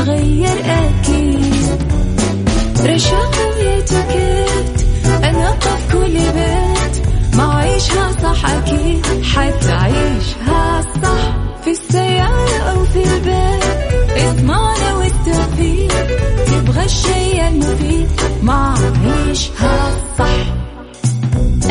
[0.00, 1.05] إيه راح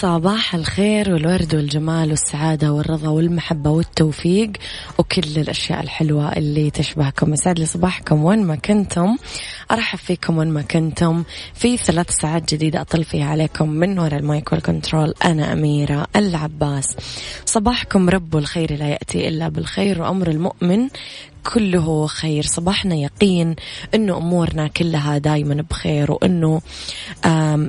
[0.00, 4.52] صباح الخير والورد والجمال والسعادة والرضا والمحبة والتوفيق
[4.98, 7.32] وكل الأشياء الحلوة اللي تشبهكم.
[7.32, 9.16] يسعد لي صباحكم وين ما كنتم.
[9.70, 11.24] أرحب فيكم وين ما كنتم.
[11.54, 15.14] في ثلاث ساعات جديدة أطل فيها عليكم من وراء المايك والكنترول.
[15.24, 16.96] أنا أميرة العباس.
[17.46, 20.88] صباحكم رب الخير لا يأتي إلا بالخير وأمر المؤمن.
[21.54, 22.42] كله خير.
[22.42, 23.56] صباحنا يقين
[23.94, 26.60] أنه أمورنا كلها دايما بخير وأنه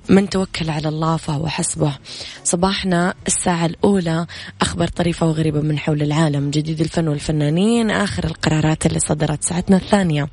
[0.10, 1.98] من توكل على الله فهو حسبه.
[2.44, 4.26] صباحنا الساعة الأولى
[4.62, 6.50] أخبار طريفة وغريبة من حول العالم.
[6.50, 10.30] جديد الفن والفنانين آخر القرارات اللي صدرت ساعتنا الثانية.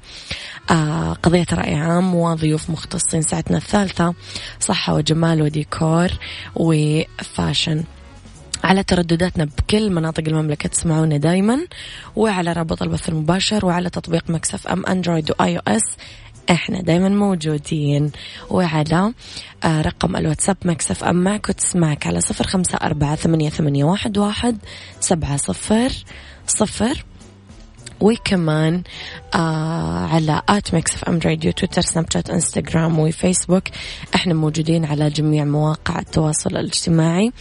[0.70, 4.14] آه قضية رأي عام وضيوف مختصين ساعتنا الثالثة
[4.61, 6.08] صحة وجمال وديكور
[6.55, 7.84] و fashion.
[8.64, 11.67] على تردداتنا بكل مناطق المملكة تسمعونا دايما
[12.17, 15.96] وعلى رابط البث المباشر وعلى تطبيق Mix FM Android و iOS
[16.51, 18.11] إحنا دايما موجودين.
[18.51, 19.13] وعلى
[19.64, 24.58] آه رقم الواتساب Mix FM معك وتسمعك على صفر خمسة أربعة ثمانية, ثمانية واحد, واحد
[25.01, 25.92] سبعة صفر
[26.47, 27.05] صفر.
[28.01, 28.83] وكمان
[29.35, 33.63] آه على at Mix FM Radio تويتر سناب شات انستغرام وفيسبوك
[34.14, 37.33] إحنا موجودين على جميع مواقع التواصل الاجتماعي.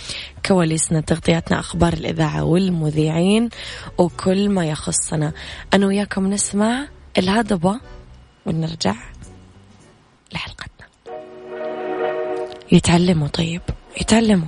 [0.45, 3.49] كواليسنا تغطياتنا أخبار الإذاعة والمذيعين
[3.97, 5.33] وكل ما يخصنا.
[5.73, 6.87] أنا وياكم نسمع
[7.17, 7.79] الهضبة
[8.45, 8.95] ونرجع
[10.33, 10.87] لحلقتنا.
[12.71, 13.61] يتعلموا طيب.
[14.01, 14.47] يتعلموا.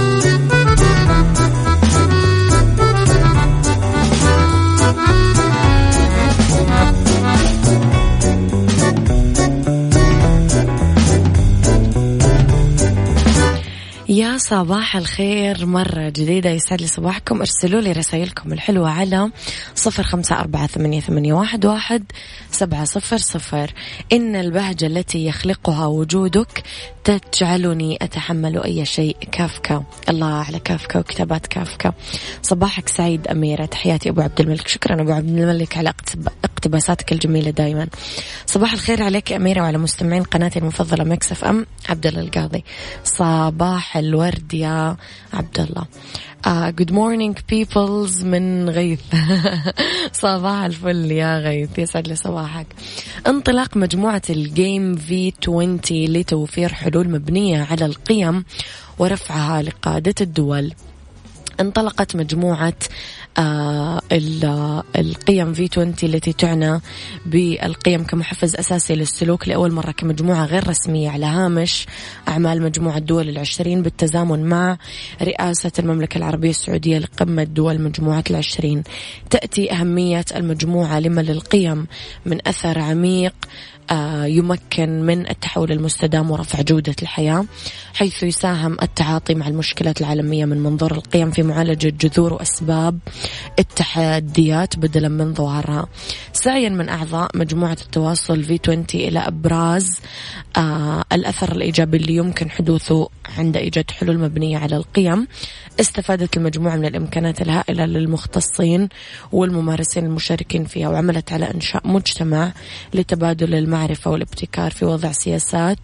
[14.11, 17.39] يا صباح الخير مرة جديدة يسعد لي صباحكم.
[17.39, 19.31] ارسلوا لي رسائلكم الحلوة على
[19.75, 22.03] صفر خمسة أربعة ثمانية, ثمانية واحد, واحد
[22.51, 23.73] سبعة صفر صفر.
[24.11, 26.63] إن البهجة التي يخلقها وجودك
[27.03, 29.83] تجعلني أتحمل أي شيء كافكا.
[30.09, 31.93] الله على كافكا وكتابات كافكا.
[32.41, 33.65] صباحك سعيد أميرة.
[33.65, 34.67] تحياتي أبو عبد الملك.
[34.67, 35.93] شكرا أبو عبد الملك على
[36.43, 37.87] اقتباساتك الجميلة دايما.
[38.45, 41.65] صباح الخير عليك أميرة وعلى مستمعين قناتي المفضلة مكسف أم.
[41.89, 42.63] عبد الله القاضي.
[43.03, 44.97] صباح الورد يا
[45.33, 45.85] عبد الله.
[46.47, 49.01] good morning peoples من غيث.
[50.21, 52.67] صباح الفل يا غيث يسعد لي صباحك.
[53.27, 58.45] انطلاق مجموعة القيم في 20 لتوفير حلول مبنية على القيم
[58.99, 60.73] ورفعها لقادة الدول.
[61.59, 62.73] انطلقت مجموعة
[64.97, 66.81] القيم في 20 التي تعنى
[67.25, 71.85] بالقيم كمحفز أساسي للسلوك لأول مرة كمجموعة غير رسمية على هامش
[72.27, 74.77] أعمال مجموعة دول العشرين بالتزامن مع
[75.21, 78.83] رئاسة المملكة العربية السعودية لقمة دول مجموعة العشرين.
[79.29, 81.87] تأتي أهمية المجموعة لما للقيم
[82.25, 83.80] من أثر عميق آه،
[84.25, 87.45] يمكن من التحول المستدام ورفع جودة الحياة
[87.93, 92.99] حيث يساهم التعاطي مع المشكلات العالمية من منظور القيم في معالجة جذور وأسباب
[93.59, 95.87] التحديات بدلا من ظواهرها
[96.33, 99.99] سعيا من أعضاء مجموعة التواصل في 20 إلى إبراز
[100.57, 105.27] آه الأثر الإيجابي اللي يمكن حدوثه عند إيجاد حلول مبنية على القيم.
[105.79, 108.89] استفادت المجموعة من الإمكانات الهائلة للمختصين
[109.31, 112.51] والممارسين المشاركين فيها وعملت على إنشاء مجتمع
[112.93, 115.79] لتبادل المعرفة والابتكار في وضع سياسات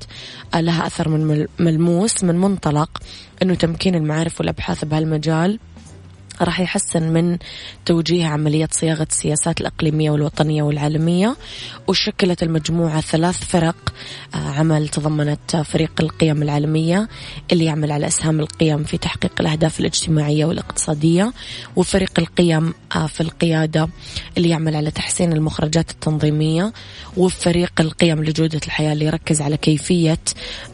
[0.55, 2.89] لها أثر من ملموس من منطلق
[3.41, 5.59] أنه تمكين المعارف والأبحاث بهالمجال.
[6.41, 7.37] راح يحسن من
[7.85, 11.35] توجيه عملية صياغة السياسات الإقليمية والوطنية والعالمية
[11.87, 13.93] وشكلت المجموعة ثلاث فرق
[14.35, 17.09] آه، عمل تضمنت فريق القيم العالمية
[17.51, 21.33] اللي يعمل على أسهام القيم في تحقيق الأهداف الاجتماعية والاقتصادية
[21.75, 23.89] وفريق القيم آه، في القيادة
[24.37, 26.73] اللي يعمل على تحسين المخرجات التنظيمية
[27.17, 30.17] وفريق القيم لجودة الحياة اللي يركز على كيفية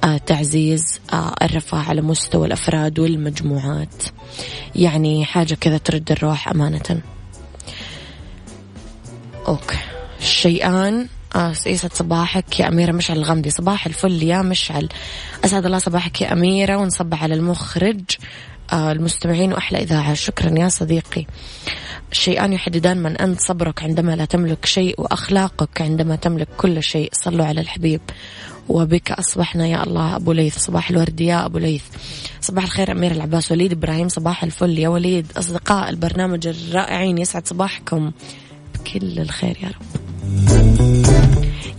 [0.04, 1.00] آه، تعزيز
[1.42, 4.04] الرفاه على مستوى الأفراد والمجموعات.
[4.75, 7.01] يعني حاجة كذا ترد الروح أمانة.
[9.47, 9.77] أوكي
[10.19, 11.07] الشيئان.
[11.35, 14.89] آه يسعد صباحك يا أميرة مشعل الغمدي صباح الفل يا مشعل.
[15.45, 18.01] أسعد الله صباحك يا أميرة ونصبح على المخرج.
[18.74, 20.13] آه المستمعين وأحلى إذاعة.
[20.13, 21.25] شكرا يا صديقي.
[22.12, 27.09] الشيئان يحددان من أنت صبرك عندما لا تملك شيء وأخلاقك عندما تملك كل شيء.
[27.13, 28.01] صلوا على الحبيب.
[28.69, 30.15] وبك أصبحنا يا الله.
[30.15, 31.83] أبو ليث صباح الورد يا أبو ليث.
[32.42, 35.31] صباح الخير أمير العباس وليد إبراهيم صباح الفل يا وليد.
[35.38, 38.12] أصدقاء البرنامج الرائعين يسعد صباحكم.
[38.74, 39.83] بكل الخير يا رب.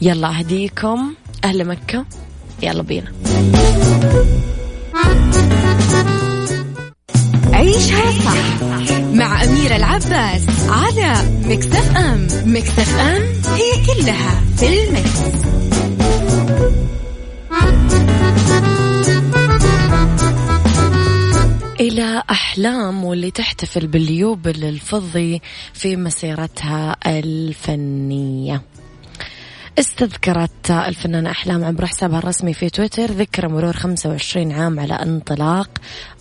[0.03, 1.15] يلا أهديكم.
[1.45, 2.05] أهل مكة.
[2.63, 3.13] يلا بينا.
[7.53, 8.63] عيشها صح
[9.13, 11.15] مع أميرة العباس على
[11.45, 12.27] مكتف أم.
[12.47, 13.23] مكتف أم
[13.55, 15.64] هي كلها في المكس.
[22.19, 28.63] أحلام واللي تحتفل باليوبل الفضي في مسيرتها الفنية.
[29.79, 35.71] استذكرت الفنانة أحلام عبر حسابها الرسمي في تويتر ذكرى مرور 25 عام على انطلاق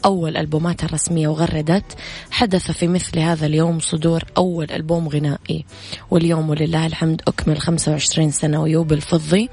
[0.05, 1.97] أول ألبوماتها الرسمية وغردت.
[2.31, 5.65] حدث في مثل هذا اليوم صدور أول ألبوم غنائي.
[6.11, 9.49] واليوم ولله الحمد أكمل 25 سنة ويوب الفضي.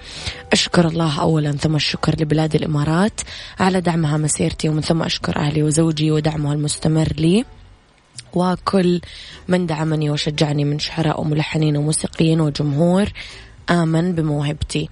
[0.52, 3.20] أشكر الله أولا ثم الشكر لبلاد الإمارات.
[3.60, 7.44] على دعمها مسيرتي ومن ثم أشكر أهلي وزوجي ودعمه المستمر لي.
[8.34, 9.00] وكل
[9.48, 13.12] من دعمني وشجعني من شعراء وملحنين وموسيقيين وجمهور.
[13.70, 14.88] آمن بموهبتي.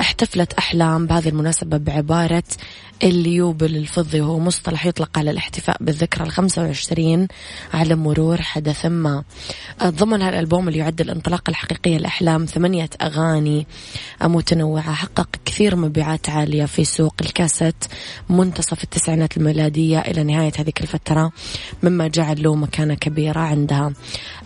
[0.00, 2.42] احتفلت أحلام بهذه المناسبة بعبارة
[3.02, 7.28] اليوبل الفضي وهو مصطلح يطلق على الاحتفاء بالذكرى الخمسة وعشرين
[7.74, 9.24] على مرور حدث ما.
[9.82, 13.66] ضمن هالألبوم اللي يعد الانطلاقة الحقيقية لأحلام ثمانية أغاني
[14.22, 17.84] متنوعة حقق كثير مبيعات عالية في سوق الكاسيت
[18.28, 21.32] منتصف التسعينات الميلادية إلى نهاية هذيك الفترة
[21.82, 23.92] مما جعل له مكانة كبيرة عندها.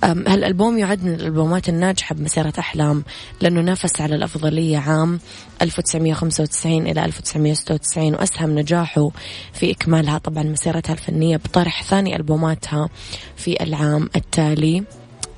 [0.05, 3.05] هالألبوم يعد من الألبومات الناجحة بمسيرة أحلام
[3.41, 5.21] لأنه نافس على الأفضلية عام
[5.63, 9.11] 1995 إلى 1996 وأسهم نجاحه
[9.53, 10.19] في إكمالها.
[10.19, 12.89] طبعا مسيرتها الفنية بطرح ثاني ألبوماتها
[13.37, 14.85] في العام التالي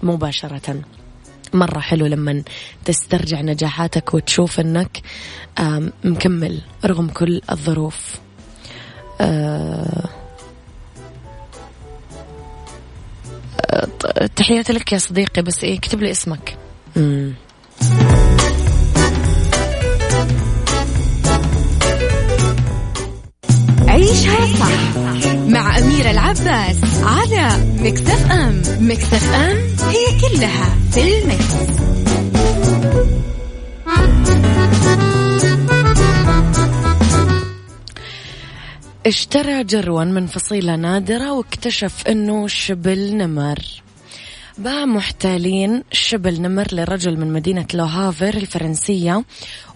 [0.03, 0.83] مباشرة.
[1.53, 2.43] مرة حلو لما
[2.85, 5.01] تسترجع نجاحاتك وتشوف أنك
[6.05, 8.19] مكمل رغم كل الظروف.
[9.21, 10.09] أه
[14.37, 16.57] تحياتي لك يا صديقي بس إيه اكتب لي اسمك.
[16.97, 17.35] مم.
[24.05, 24.97] عيشها صح
[25.49, 27.49] مع أميرة العباس على
[27.79, 29.57] مكتف أم مكتف أم
[29.89, 31.55] هي كلها في المكس.
[39.07, 43.59] اشترى جروا من فصيلة نادرة واكتشف إنه شبل نمر
[44.59, 49.25] باع محتالين شبل نمر لرجل من مدينة لوهافر الفرنسية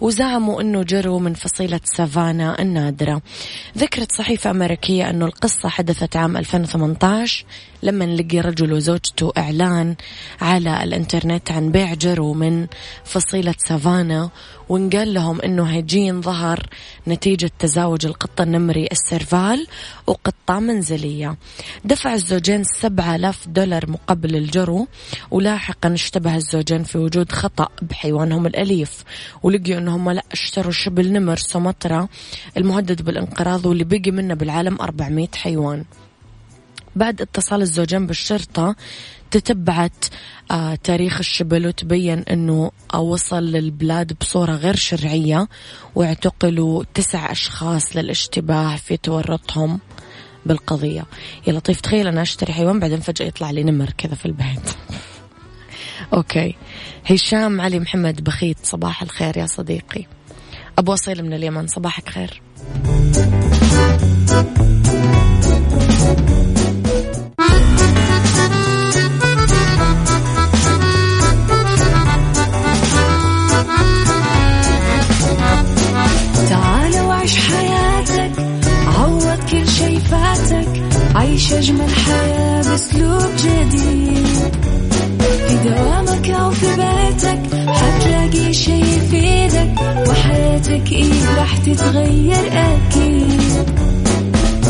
[0.01, 3.21] وزعموا أنه جروا من فصيلة سافانا النادرة.
[3.77, 7.45] ذكرت صحيفة أمريكية أنه القصة حدثت عام 2018
[7.83, 9.95] لما لقي رجل وزوجته إعلان
[10.41, 12.67] على الإنترنت عن بيع جرو من
[13.03, 14.29] فصيلة سافانا
[14.69, 16.69] وانقال لهم أنه هيجين ظهر
[17.07, 19.67] نتيجة تزاوج القطة النمري السيرفال
[20.07, 21.37] وقطة منزلية.
[21.85, 24.87] دفع الزوجين سبعة آلاف دولار مقابل الجرو
[25.31, 29.03] ولاحقا اشتبه الزوجين في وجود خطأ بحيوانهم الأليف
[29.43, 32.09] ولقيوا أنهم لا اشتروا شبل نمر سومطرة
[32.57, 35.85] المهدد بالانقراض واللي بقي منه بالعالم 400 حيوان.
[36.99, 38.75] بعد اتصال الزوجين بالشرطة
[39.31, 40.05] تتبعت
[40.51, 45.47] آه تاريخ الشبل وتبين أنه وصل للبلاد بصورة غير شرعية
[45.95, 49.79] واعتقلوا تسع أشخاص للاشتباه في تورطهم
[50.45, 51.05] بالقضية.
[51.47, 54.69] يا لطيف تخيل أنا أشتري حيوان بعدين فجأة يطلع لي نمر كذا في البيت.
[56.13, 56.55] أوكي.
[57.05, 60.05] هشام علي محمد بخيت صباح الخير يا صديقي.
[60.77, 62.41] أبو أصيل من اليمن صباحك خير.
[90.69, 93.69] وحياتك إيه راح تتغير أكيد.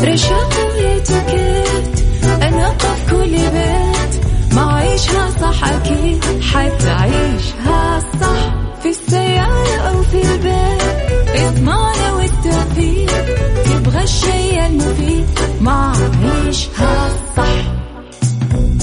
[0.04, 2.04] رشاق ويتوكيت
[2.42, 4.24] أنا قف كل بيت.
[4.54, 8.54] ما عيشها صح أكيد حتعيشها صح.
[8.82, 13.24] في السيارة أو في البيت اسمعنا والتوفيق.
[13.64, 15.26] تبغى الشيء المفيد
[15.60, 15.92] ما
[16.22, 17.62] عيشها صح.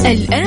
[0.06, 0.47] الآن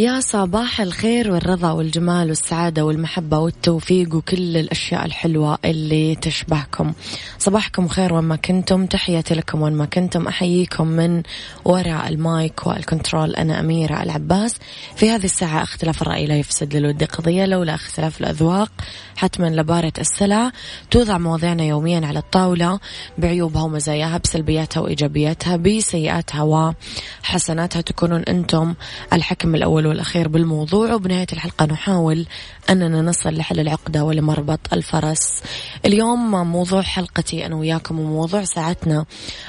[0.00, 6.92] يا صباح الخير والرضا والجمال والسعادة والمحبة والتوفيق وكل الأشياء الحلوة اللي تشبهكم.
[7.38, 8.86] صباحكم خير وين ما كنتم.
[8.86, 10.26] تحياتي لكم وين ما كنتم.
[10.26, 11.22] أحييكم من
[11.64, 13.34] وراء المايك والكنترول.
[13.34, 14.56] أنا أميرة العباس.
[14.96, 18.72] في هذه الساعة اختلاف الرأي لا يفسد للود قضية لولا اختلاف الأذواق.
[19.16, 20.52] حتما لبارة السلع.
[20.90, 22.80] توضع مواضيعنا يوميا على الطاولة.
[23.18, 26.74] بعيوبها ومزاياها بسلبياتها وإيجابياتها بسيئاتها
[27.22, 28.74] وحسناتها تكونون أنتم
[29.12, 32.26] الحكم الأول والأخير بالموضوع وبنهاية الحلقة نحاول
[32.70, 35.42] أننا نصل لحل العقدة ولمربط الفرس.
[35.84, 39.06] اليوم موضوع حلقتي أنا وياكم وموضوع ساعتنا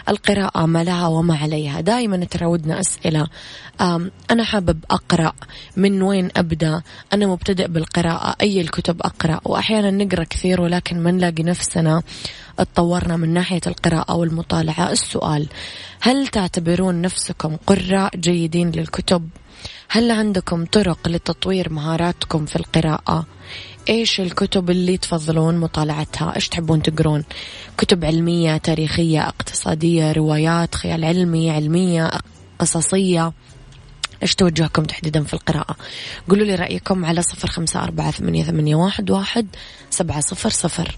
[0.09, 1.81] القراءة ما لها وما عليها.
[1.81, 3.27] دائما تراودنا أسئلة.
[4.31, 5.33] أنا حابب أقرأ.
[5.77, 6.81] من وين أبدأ؟
[7.13, 8.35] أنا مبتدئ بالقراءة.
[8.41, 12.03] أي الكتب أقرأ؟ وأحيانا نقرأ كثير ولكن ما نلاقي نفسنا
[12.59, 14.91] اتطورنا من ناحية القراءة والمطالعة.
[14.91, 15.47] السؤال
[16.01, 19.29] هل تعتبرون نفسكم قراء جيدين للكتب؟
[19.89, 23.25] هل عندكم طرق لتطوير مهاراتكم في القراءة؟
[23.89, 27.23] إيش الكتب اللي تفضلون مطالعتها؟ إيش تحبون تقرون؟
[27.77, 32.11] كتب علمية، تاريخية، اقتصادية، روايات، خيال علمي، علمية،
[32.59, 33.33] قصصية.
[34.23, 35.75] إيش توجهكم تحديدا في القراءة؟
[36.29, 39.47] قولوا لي رأيكم على صفر خمسة أربعة ثمانية, ثمانية واحد, واحد
[39.89, 40.97] سبعة صفر صفر.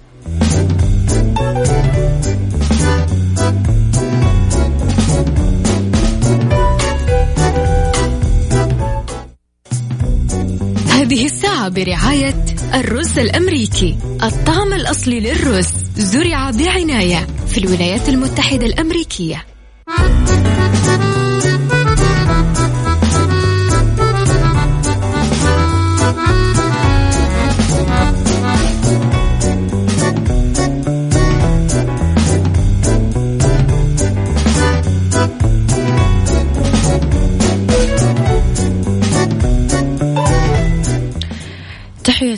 [11.03, 13.97] هذه الساعة برعاية الرز الأمريكي.
[14.23, 19.45] الطعم الأصلي للرز زرع بعناية في الولايات المتحدة الأمريكية.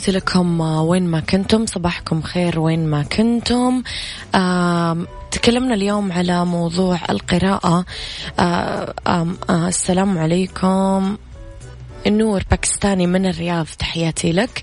[0.06, 3.82] تحياتي لكم وين ما كنتم صباحكم خير وين ما كنتم.
[5.30, 7.84] تكلمنا اليوم على موضوع القراءة.
[9.50, 11.16] السلام عليكم.
[12.06, 14.62] النور باكستاني من الرياض تحياتي لك.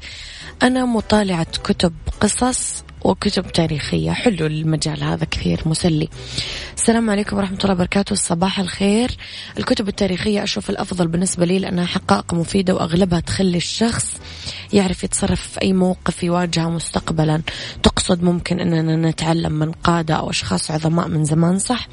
[0.62, 4.12] أنا مطالعة كتب قصص وكتب تاريخية.
[4.12, 6.10] حلو المجال هذا كثير مسلي.
[6.76, 8.16] السلام عليكم ورحمة الله وبركاته.
[8.16, 9.18] صباح الخير.
[9.58, 14.18] الكتب التاريخية أشوف الأفضل بالنسبة لي لأنها حقائق مفيدة وأغلبها تخلي الشخص
[14.74, 17.42] يعرف يتصرف في أي موقف يواجهه مستقبلا.
[17.84, 21.88] تقصد ممكن أننا نتعلم من قادة أو أشخاص عظماء من زمان صح؟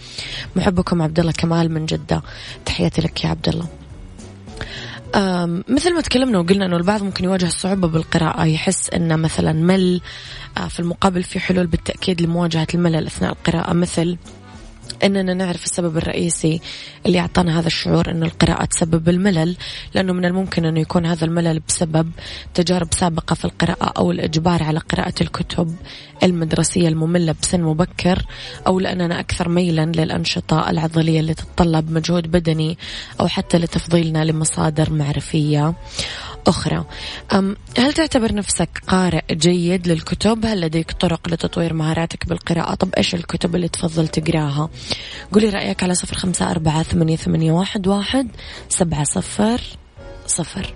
[0.57, 2.23] محبكم عبد الله كمال من جدة.
[2.65, 3.67] تحياتي لك يا عبد الله.
[5.69, 10.01] مثل ما تكلمنا وقلنا إنه البعض ممكن يواجه صعوبة بالقراءة يحس إنه مثلا مل
[10.59, 14.17] آه، في المقابل في حلول بالتأكيد لمواجهة الملل أثناء القراءة مثل
[15.05, 16.61] أننا نعرف السبب الرئيسي
[17.07, 19.57] اللي أعطانا هذا الشعور أن القراءة تسبب الملل
[19.95, 22.11] لأنه من الممكن أنه يكون هذا الملل بسبب
[22.55, 25.77] تجارب سابقة في القراءة أو الإجبار على قراءة الكتب
[26.23, 28.27] المدرسية المملة بسن مبكر
[28.67, 32.79] أو لأننا أكثر ميلا للأنشطة العضلية اللي تتطلب مجهود بدني
[33.21, 35.75] أو حتى لتفضيلنا لمصادر معرفية.
[36.47, 36.85] أخرى.
[37.79, 43.57] هل تعتبر نفسك قارئ جيد للكتب؟ هل لديك طرق لتطوير مهاراتك بالقراءة؟ طب إيش الكتب
[43.57, 44.69] اللي تفضل تقراها؟
[45.33, 48.29] قولي رأيك على صفر خمسة أربعة ثمانية, ثمانية واحد, واحد
[48.69, 49.61] سبعة صفر
[50.27, 50.75] صفر.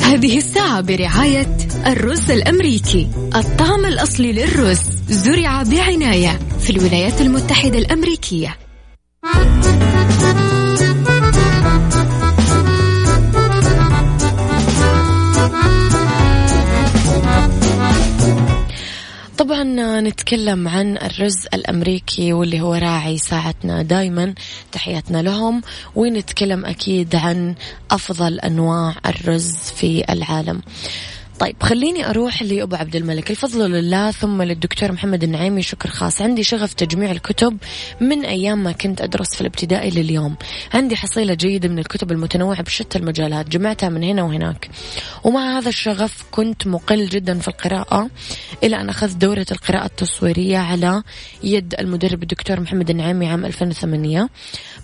[0.00, 3.08] هذه الساعة برعاية الرز الأمريكي.
[3.36, 8.56] الطعم الأصلي للرز زرع بعناية في الولايات المتحدة الأمريكية.
[19.38, 24.34] طبعا نتكلم عن الرز الأمريكي واللي هو راعي ساعتنا دايما.
[24.72, 25.62] تحياتنا لهم.
[25.94, 27.54] ونتكلم أكيد عن
[27.90, 30.62] أفضل أنواع الرز في العالم.
[31.38, 33.30] طيب خليني أروح لأبو عبد الملك.
[33.30, 36.22] الفضل لله ثم للدكتور محمد النعيمي شكر خاص.
[36.22, 37.56] عندي شغف تجميع الكتب
[38.00, 40.36] من أيام ما كنت أدرس في الابتدائي لليوم.
[40.74, 44.70] عندي حصيلة جيدة من الكتب المتنوعة بشتى المجالات جمعتها من هنا وهناك.
[45.24, 48.10] ومع هذا الشغف كنت مقل جدا في القراءة
[48.64, 51.02] إلى أن أخذت دورة القراءة التصويرية على
[51.42, 54.28] يد المدرب الدكتور محمد النعيمي عام 2008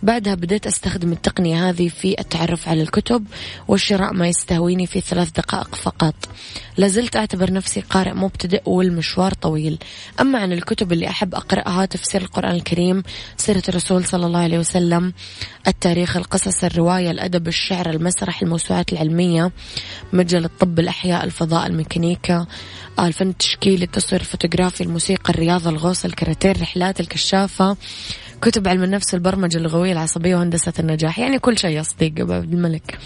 [0.02, 3.26] بعدها بديت أستخدم التقنية هذه في التعرف على الكتب
[3.68, 6.14] والشراء ما يستهويني في ثلاث دقائق فقط.
[6.76, 9.78] لازلت أعتبر نفسي قارئ مبتدئ والمشوار طويل.
[10.20, 13.02] أما عن الكتب اللي أحب أقرأها تفسير القرآن الكريم
[13.36, 15.12] سيرة الرسول صلى الله عليه وسلم
[15.66, 19.50] التاريخ القصص الرواية الأدب الشعر المسرح الموسوعات العلمية
[20.12, 22.46] مجال الطب الأحياء الفضاء الميكانيكا
[22.98, 27.76] الفن التشكيلي التصوير الفوتوغرافي الموسيقى الرياضة الغوص الكاراتيه الرحلات الكشافة
[28.42, 31.18] كتب علم النفس البرمجة اللغوية العصبية وهندسة النجاح.
[31.18, 32.98] يعني كل شيء يا صديق عبد الملك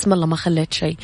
[0.00, 0.96] بسم الله ما خليت شيء.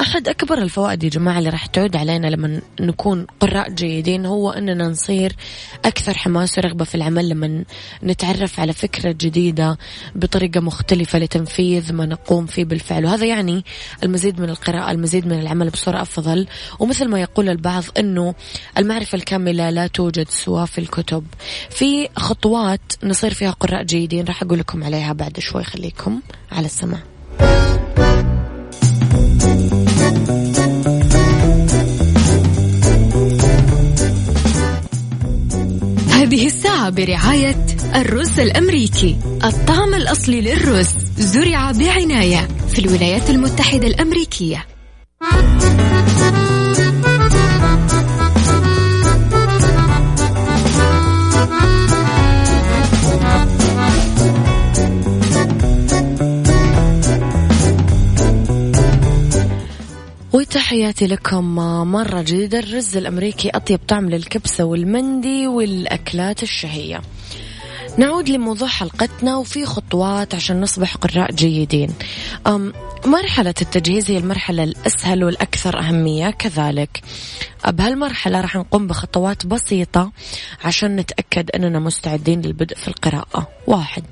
[0.00, 4.88] أحد أكبر الفوائد يا جماعة اللي راح تعود علينا لما نكون قراء جيدين هو أننا
[4.88, 5.36] نصير
[5.84, 7.64] أكثر حماس ورغبة في العمل لما
[8.02, 9.78] نتعرف على فكرة جديدة
[10.14, 13.04] بطريقة مختلفة لتنفيذ ما نقوم فيه بالفعل.
[13.04, 13.64] وهذا يعني
[14.02, 16.46] المزيد من القراءة المزيد من العمل بصورة أفضل.
[16.78, 18.34] ومثل ما يقول البعض أنه
[18.78, 21.24] المعرفة الكاملة لا توجد سوى في الكتب.
[21.70, 25.64] في خطوات نصير فيها قراء جيدين راح أقول لكم عليها بعد شوي.
[25.64, 26.20] خليكم
[26.52, 27.00] على السماع.
[36.30, 39.16] هذه الساعة برعاية الرز الأمريكي.
[39.44, 44.66] الطعم الأصلي للرز زرع بعناية في الولايات المتحدة الأمريكية.
[60.32, 61.44] وتحياتي لكم
[61.90, 67.00] مرة جديدة الرز الأمريكي أطيب طعم للكبسة والمندي والأكلات الشهية.
[67.98, 71.94] نعود لموضوع حلقتنا وفي خطوات عشان نصبح قراء جيدين.
[72.46, 72.72] أم
[73.06, 77.02] مرحلة التجهيز هي المرحلة الأسهل والأكثر أهمية كذلك.
[77.68, 80.12] بهالمرحلة راح نقوم بخطوات بسيطة
[80.64, 83.48] عشان نتأكد أننا مستعدين للبدء في القراءة.
[83.66, 84.04] واحد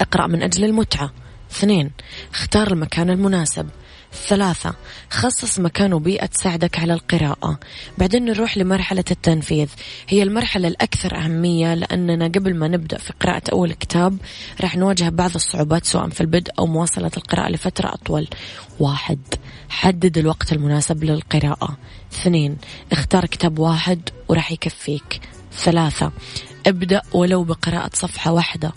[0.00, 1.12] اقرأ من أجل المتعة.
[1.52, 1.90] اثنين
[2.32, 3.68] اختار المكان المناسب.
[4.12, 4.74] ثلاثة
[5.10, 7.58] خصص مكان وبيئة تساعدك على القراءة.
[7.98, 9.68] بعدين نروح لمرحلة التنفيذ.
[10.08, 14.18] هي المرحلة الأكثر أهمية لأننا قبل ما نبدأ في قراءة أول كتاب
[14.60, 18.28] راح نواجه بعض الصعوبات سواء في البدء أو مواصلة القراءة لفترة أطول.
[18.80, 19.20] واحد
[19.68, 21.76] حدد الوقت المناسب للقراءة.
[22.12, 22.56] اثنين
[22.92, 25.20] اختار كتاب واحد وراح يكفيك.
[25.52, 26.12] ثلاثة
[26.66, 28.72] ابدأ ولو بقراءة صفحة واحدة.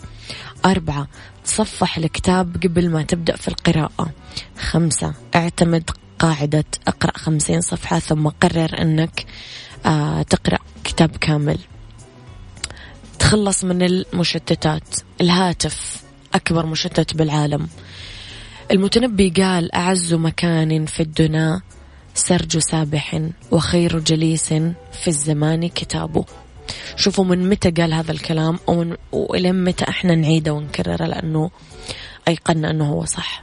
[0.64, 1.08] أربعة
[1.44, 4.10] تصفح الكتاب قبل ما تبدأ في القراءة.
[4.58, 9.26] خمسة اعتمد قاعدة اقرأ خمسين صفحة ثم قرر أنك
[9.86, 11.58] آه تقرأ كتاب كامل.
[13.18, 14.96] تخلص من المشتتات.
[15.20, 16.02] الهاتف
[16.34, 17.68] أكبر مشتت بالعالم.
[18.70, 21.60] المتنبي قال أعز مكان في الدنا
[22.14, 24.48] سرج سابح وخير جليس
[24.92, 26.24] في الزمان كتابه.
[26.96, 31.50] شوفوا من متى قال هذا الكلام ومن وإلى متى إحنا نعيده ونكرره لأنه
[32.28, 33.42] أيقنا أنه هو صح.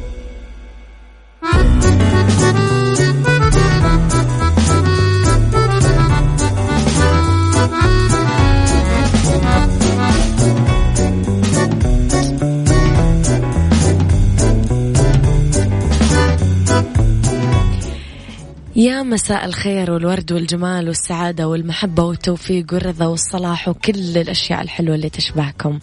[19.01, 25.79] يا مساء الخير والورد والجمال والسعادة والمحبة والتوفيق والرضا والصلاح وكل الأشياء الحلوة اللي تشبهكم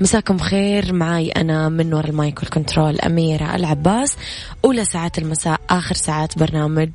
[0.00, 4.16] مساكم خير معاي أنا من وراء المايك والكنترول أميرة العباس.
[4.64, 6.90] أولى ساعات المساء آخر ساعات برنامج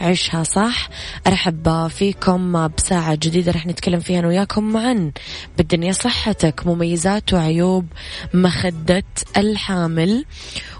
[0.00, 0.88] عيشها صح.
[1.26, 5.12] أرحب فيكم بساعة جديدة رح نتكلم فيها أنا وياكم عن
[5.58, 7.86] بالدنيا صحتك مميزات وعيوب
[8.34, 9.04] مخدة
[9.36, 10.24] الحامل.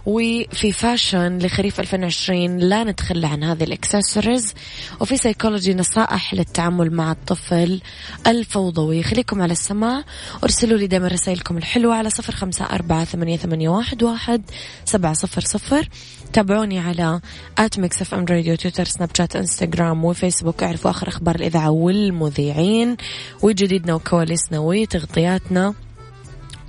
[0.07, 4.55] وفي fashion لخريف 2020 لا نتخلى عن هذه الاكسسوارز
[5.01, 7.81] وفي سيكولوجي نصائح للتعامل مع الطفل
[8.27, 10.05] الفوضوي خليكم على السماع
[10.45, 14.43] ارسلوا لي دائما رسائلكم الحلوة على صفر خمسة أربعة ثمانية, ثمانية واحد, واحد
[14.85, 15.88] سبعة صفر صفر.
[16.33, 17.21] تابعوني على
[17.59, 22.97] at ميكس اف ام راديو تويتر سناب شات انستغرام وفيسبوك اعرفوا آخر أخبار الإذاعة والمذيعين
[23.43, 25.75] وجديدنا وكواليسنا وتغطياتنا.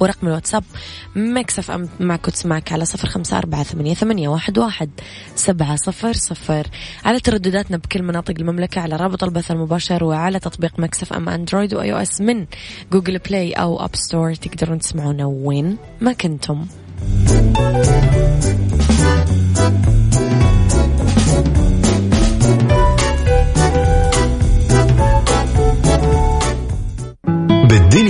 [0.03, 0.63] ورقم الواتساب
[1.15, 4.89] ميكس اف ام معك وتسمعك على صفر خمسة أربعة ثمانية, ثمانية واحد, واحد.
[5.35, 6.67] سبعة صفر صفر.
[7.05, 11.73] على تردداتنا بكل مناطق المملكة على رابط البث المباشر وعلى تطبيق ميكس اف ام أندرويد
[11.73, 12.45] وآي أو إس من
[12.91, 16.65] جوجل بلاي أو أب ستور تقدرون تسمعونا وين ما كنتم.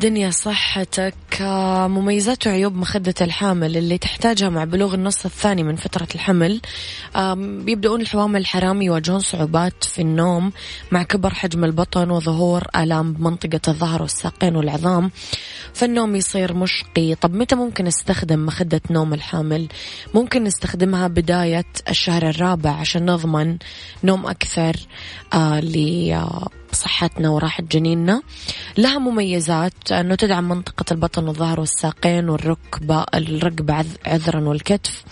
[0.00, 1.14] بالدنيا صحتك.
[1.86, 6.60] مميزات وعيوب مخدة الحامل اللي تحتاجها مع بلوغ النص الثاني من فترة الحمل.
[7.36, 10.52] بيبدأون الحوامل الحرامي يواجهون صعوبات في النوم
[10.92, 15.10] مع كبر حجم البطن وظهور آلام بمنطقة الظهر والساقين والعظام.
[15.74, 17.14] فالنوم يصير مشقي.
[17.14, 19.68] طب متى ممكن نستخدم مخدة نوم الحامل؟
[20.14, 23.58] ممكن نستخدمها بداية الشهر الرابع عشان نضمن
[24.04, 24.76] نوم أكثر
[25.32, 25.60] آه
[26.72, 28.22] صحتنا وراحة جنيننا.
[28.78, 35.04] لها مميزات أنه تدعم منطقة البطن والظهر والساقين والركبة الركبة عذرا والكتف.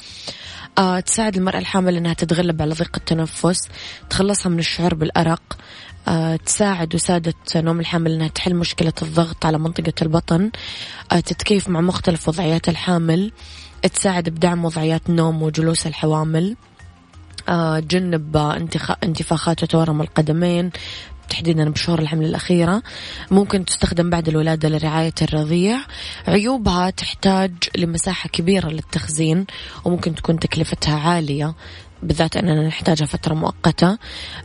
[0.78, 3.68] آه تساعد المرأة الحامل أنها تتغلب على ضيق التنفس
[4.10, 5.58] تخلصها من الشعور بالأرق.
[6.08, 10.50] آه تساعد وسادة نوم الحامل أنها تحل مشكلة الضغط على منطقة البطن.
[11.12, 13.32] آه تتكيف مع مختلف وضعيات الحامل.
[13.94, 16.56] تساعد بدعم وضعيات النوم وجلوس الحوامل.
[17.48, 18.36] آه جنب
[19.02, 20.70] انتفاخات وتورم القدمين.
[21.28, 22.82] تحديدا بشهور الحمل الأخيرة
[23.30, 25.78] ممكن تستخدم بعد الولادة لرعاية الرضيع.
[26.28, 29.46] عيوبها تحتاج لمساحة كبيرة للتخزين
[29.84, 31.54] وممكن تكون تكلفتها عالية
[32.02, 33.98] بالذات أننا نحتاجها فترة مؤقتة.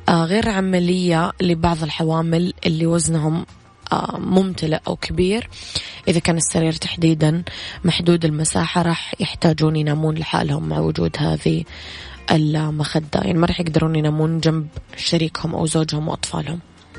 [0.09, 3.45] آه غير عملية لبعض الحوامل اللي وزنهم
[3.91, 5.49] آه ممتلئ أو كبير.
[6.07, 7.43] إذا كان السرير تحديدا
[7.83, 11.63] محدود المساحة راح يحتاجون ينامون لحالهم مع وجود هذه
[12.31, 13.21] المخدة.
[13.21, 14.67] يعني ما راح يقدرون ينامون جنب
[14.97, 16.59] شريكهم أو زوجهم وأطفالهم.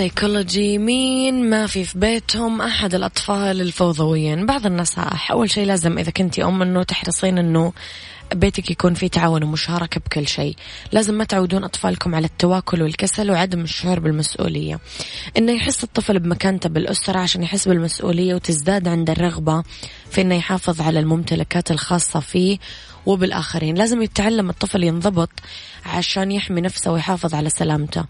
[0.00, 4.46] سيكولوجي مين ما في في بيتهم أحد الأطفال الفوضويين.
[4.46, 5.30] بعض النصائح.
[5.30, 7.72] أول شيء لازم إذا كنتي أم أنه تحرصين أنه
[8.34, 10.56] بيتك يكون فيه تعاون ومشاركة بكل شيء.
[10.92, 14.80] لازم ما تعودون أطفالكم على التواكل والكسل وعدم الشعور بالمسؤولية.
[15.38, 19.62] إنه يحس الطفل بمكانته بالأسرة عشان يحس بالمسؤولية وتزداد عند الرغبة
[20.10, 22.58] في إنه يحافظ على الممتلكات الخاصة فيه
[23.06, 23.74] وبالآخرين.
[23.74, 25.30] لازم يتعلم الطفل ينضبط
[25.86, 28.04] عشان يحمي نفسه ويحافظ على سلامته.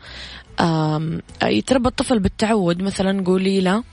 [1.43, 3.85] يتربى الطفل بالتعود مثلا قولي له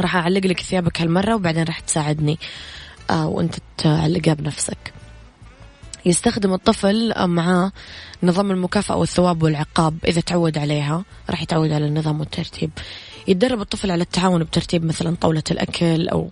[0.00, 2.38] راح أعلق لك ثيابك هالمرة وبعدين راح تساعدني
[3.10, 4.92] آه، وأنت تعلقها بنفسك.
[6.06, 7.72] يستخدم الطفل معاه
[8.22, 12.70] نظام المكافأة والثواب والعقاب إذا تعود عليها راح يتعود على النظام والترتيب.
[13.28, 16.30] يتدرب الطفل على التعاون بترتيب مثلا طاولة الأكل أو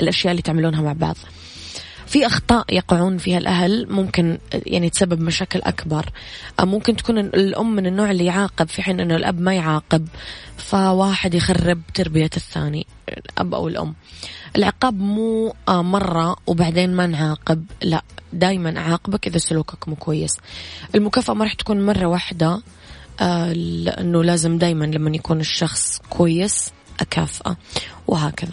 [0.00, 1.16] الأشياء اللي تعملونها مع بعض.
[2.08, 6.06] في أخطاء يقعون فيها الأهل ممكن يعني تسبب مشاكل أكبر.
[6.60, 10.08] ممكن تكون الأم من النوع اللي يعاقب في حين أنه الأب ما يعاقب
[10.56, 13.94] فواحد يخرب تربية الثاني الأب أو الأم.
[14.56, 20.36] العقاب مو مرة وبعدين ما نعاقب لا دايما أعاقبك إذا سلوكك مو كويس.
[20.94, 22.62] المكافأة ما راح تكون مرة واحدة
[23.54, 27.56] لأنه لازم دايما لما يكون الشخص كويس أكافأه
[28.06, 28.52] وهكذا.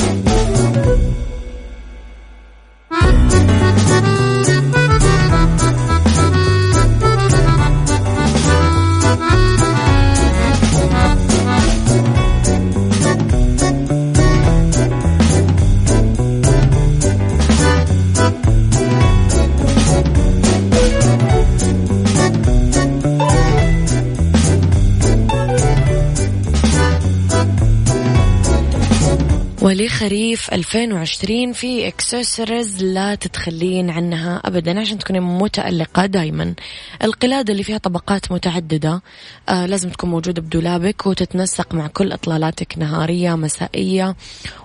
[30.11, 36.55] ولخريف 2020 في اكسسوارز لا تتخلين عنها ابدا عشان تكوني متألقة دايما.
[37.03, 39.01] القلادة اللي فيها طبقات متعددة
[39.49, 44.15] آه لازم تكون موجودة بدولابك وتتنسق مع كل أطلالاتك نهارية مسائية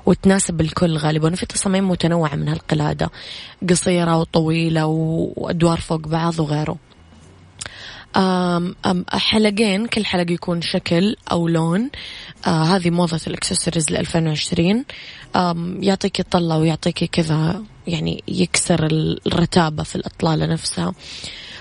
[0.07, 1.33] وتناسب الكل غالبا.
[1.33, 3.11] وفي تصاميم متنوعة من هالقلادة
[3.71, 6.77] قصيرة وطويلة وأدوار فوق بعض وغيره.
[9.11, 11.91] حلقين كل حلقة يكون شكل أو لون.
[12.47, 14.85] آه هذه موضة الإكسسوارز ل 2020
[15.83, 18.87] يعطيك طلة ويعطيك كذا يعني يكسر
[19.27, 20.95] الرتابة في الأطلالة نفسها.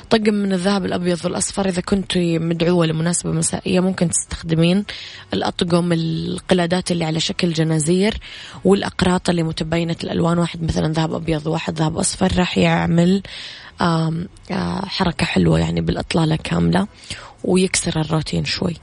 [0.10, 4.86] طقم من الذهب الأبيض والأصفر إذا كنت مدعوة لمناسبة مسائية ممكن تستخدمين
[5.34, 8.18] الأطقم القلادات اللي على شكل جنازير
[8.66, 13.22] والأقراط اللي متبينة الألوان واحد مثلا ذهب أبيض وواحد ذهب أصفر راح يعمل
[14.88, 16.88] حركة حلوة يعني بالإطلالة كاملة
[17.44, 18.76] ويكسر الروتين شوي.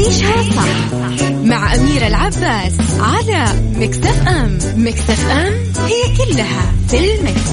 [0.00, 0.94] عيشها صح
[1.32, 3.44] مع أميرة العباس على
[3.76, 5.52] مكتف أم مكتف أم
[5.86, 7.50] هي كلها في المكس.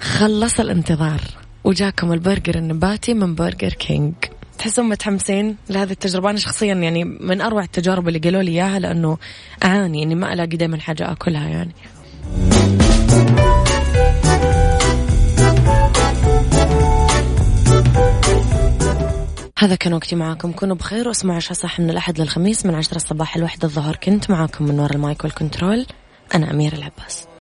[0.00, 1.20] خلص الانتظار.
[1.64, 4.14] وجاكم البرجر النباتي من برجر كينج
[4.60, 6.30] تحسون متحمسين لهذه التجربة.
[6.30, 9.18] أنا شخصيا يعني من أروع التجارب اللي قالوا لي إياها لأنه
[9.64, 11.74] أعاني إني ما ألاقي دائما حاجة أكلها يعني.
[19.58, 20.52] هذا كان وقتي معاكم.
[20.52, 23.96] كونوا بخير واسمعوا عيشها صح من الأحد للخميس من عشرة الصباح الواحدة الظهر.
[23.96, 25.86] كنت معاكم من وراء ال mic وال control.
[26.34, 27.26] أنا أميرة العباس.